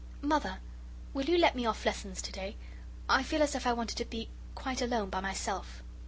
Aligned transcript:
Mother, 0.23 0.57
will 1.13 1.25
you 1.25 1.37
let 1.37 1.55
me 1.55 1.67
off 1.67 1.85
lessons 1.85 2.23
to 2.23 2.31
day? 2.31 2.55
I 3.07 3.21
feel 3.21 3.43
as 3.43 3.53
if 3.53 3.67
I 3.67 3.73
wanted 3.73 3.99
to 3.99 4.05
be 4.05 4.29
quite 4.55 4.81
alone 4.81 5.11
by 5.11 5.21
myself." 5.21 5.83